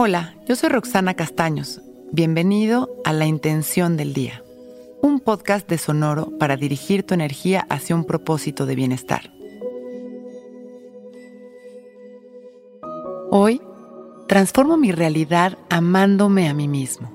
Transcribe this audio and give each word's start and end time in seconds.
Hola, 0.00 0.36
yo 0.46 0.54
soy 0.54 0.68
Roxana 0.68 1.14
Castaños. 1.14 1.80
Bienvenido 2.12 2.88
a 3.04 3.12
La 3.12 3.26
Intención 3.26 3.96
del 3.96 4.14
Día, 4.14 4.44
un 5.02 5.18
podcast 5.18 5.68
de 5.68 5.76
Sonoro 5.76 6.38
para 6.38 6.56
dirigir 6.56 7.02
tu 7.02 7.14
energía 7.14 7.66
hacia 7.68 7.96
un 7.96 8.04
propósito 8.04 8.64
de 8.64 8.76
bienestar. 8.76 9.32
Hoy, 13.32 13.60
transformo 14.28 14.76
mi 14.76 14.92
realidad 14.92 15.58
amándome 15.68 16.48
a 16.48 16.54
mí 16.54 16.68
mismo. 16.68 17.10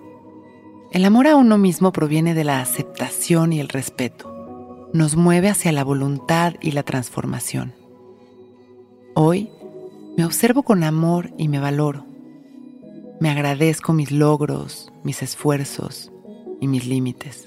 El 0.91 1.05
amor 1.05 1.27
a 1.27 1.38
uno 1.38 1.57
mismo 1.57 1.93
proviene 1.93 2.34
de 2.34 2.43
la 2.43 2.59
aceptación 2.59 3.54
y 3.54 3.61
el 3.61 3.70
respeto. 3.70 4.89
Nos 4.91 5.15
mueve 5.15 5.47
hacia 5.47 5.71
la 5.71 5.86
voluntad 5.86 6.55
y 6.59 6.71
la 6.71 6.84
transformación. 6.84 7.73
Hoy, 9.13 9.49
me 10.17 10.25
observo 10.25 10.63
con 10.63 10.84
amor 10.84 11.31
y 11.38 11.47
me 11.47 11.59
valoro 11.59 12.11
me 13.20 13.30
agradezco 13.30 13.94
mis 13.94 14.12
logros, 14.12 14.91
mis 15.03 15.21
esfuerzos 15.23 16.12
y 16.59 16.67
mis 16.67 16.85
límites. 16.85 17.45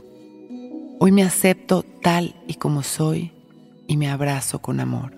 Hoy 0.98 1.12
me 1.12 1.22
acepto 1.22 1.84
tal 2.02 2.34
y 2.46 2.54
como 2.54 2.82
soy 2.82 3.32
y 3.86 3.96
me 3.96 4.08
abrazo 4.08 4.60
con 4.60 4.80
amor. 4.80 5.12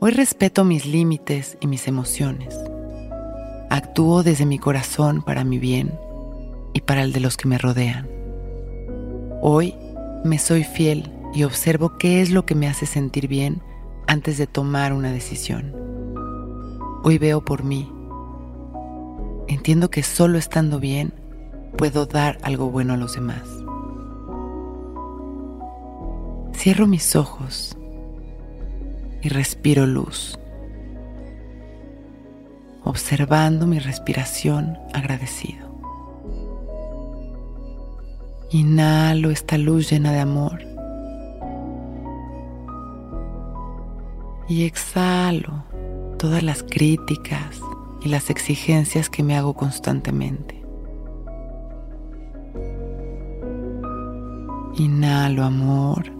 Hoy 0.00 0.10
respeto 0.12 0.64
mis 0.64 0.86
límites 0.86 1.58
y 1.60 1.66
mis 1.66 1.86
emociones. 1.86 2.58
Actúo 3.70 4.22
desde 4.22 4.46
mi 4.46 4.58
corazón 4.58 5.22
para 5.22 5.44
mi 5.44 5.58
bien 5.58 5.98
y 6.72 6.80
para 6.80 7.02
el 7.02 7.12
de 7.12 7.20
los 7.20 7.36
que 7.36 7.48
me 7.48 7.58
rodean. 7.58 8.08
Hoy 9.42 9.74
me 10.24 10.38
soy 10.38 10.64
fiel 10.64 11.12
y 11.34 11.44
observo 11.44 11.98
qué 11.98 12.20
es 12.20 12.30
lo 12.30 12.46
que 12.46 12.54
me 12.54 12.68
hace 12.68 12.86
sentir 12.86 13.28
bien 13.28 13.62
antes 14.06 14.38
de 14.38 14.46
tomar 14.46 14.92
una 14.92 15.12
decisión. 15.12 15.74
Hoy 17.04 17.18
veo 17.18 17.44
por 17.44 17.64
mí 17.64 17.90
entiendo 19.52 19.90
que 19.90 20.02
solo 20.02 20.38
estando 20.38 20.80
bien 20.80 21.12
puedo 21.76 22.06
dar 22.06 22.38
algo 22.42 22.70
bueno 22.70 22.94
a 22.94 22.96
los 22.96 23.14
demás. 23.14 23.42
Cierro 26.54 26.86
mis 26.86 27.16
ojos 27.16 27.76
y 29.22 29.28
respiro 29.28 29.86
luz, 29.86 30.38
observando 32.84 33.66
mi 33.66 33.78
respiración 33.78 34.78
agradecido. 34.92 35.72
Inhalo 38.50 39.30
esta 39.30 39.56
luz 39.56 39.90
llena 39.90 40.12
de 40.12 40.20
amor 40.20 40.60
y 44.48 44.64
exhalo 44.64 45.64
todas 46.18 46.42
las 46.42 46.62
críticas, 46.62 47.58
y 48.04 48.08
las 48.08 48.30
exigencias 48.30 49.08
que 49.08 49.22
me 49.22 49.36
hago 49.36 49.54
constantemente. 49.54 50.62
Inhalo 54.76 55.44
amor. 55.44 56.10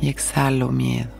Y 0.00 0.08
exhalo 0.08 0.70
miedo. 0.70 1.10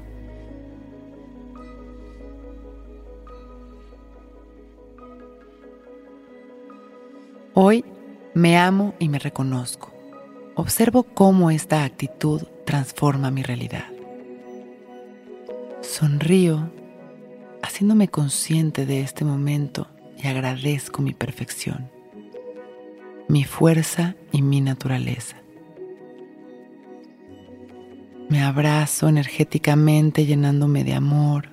Hoy 7.55 7.85
me 8.35 8.57
amo 8.57 8.95
y 9.01 9.09
me 9.09 9.19
reconozco. 9.19 9.93
Observo 10.55 11.03
cómo 11.03 11.51
esta 11.51 11.83
actitud 11.83 12.43
transforma 12.65 13.33
mi 13.33 13.43
realidad. 13.43 13.98
Sonrío 15.99 16.71
haciéndome 17.61 18.07
consciente 18.07 18.87
de 18.87 19.01
este 19.01 19.25
momento 19.25 19.89
y 20.17 20.29
agradezco 20.29 21.03
mi 21.03 21.13
perfección, 21.13 21.91
mi 23.27 23.43
fuerza 23.43 24.15
y 24.31 24.43
mi 24.43 24.61
naturaleza. 24.61 25.39
Me 28.29 28.45
abrazo 28.45 29.09
energéticamente 29.09 30.25
llenándome 30.25 30.85
de 30.85 30.95
amor. 30.95 31.49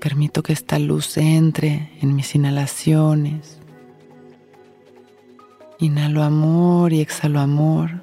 Permito 0.00 0.42
que 0.42 0.52
esta 0.52 0.80
luz 0.80 1.16
entre 1.16 1.92
en 2.02 2.16
mis 2.16 2.34
inhalaciones. 2.34 3.60
Inhalo 5.78 6.24
amor 6.24 6.92
y 6.92 7.02
exhalo 7.02 7.38
amor 7.38 8.02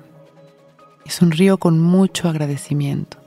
y 1.03 1.09
sonrío 1.09 1.57
con 1.57 1.81
mucho 1.81 2.29
agradecimiento. 2.29 3.26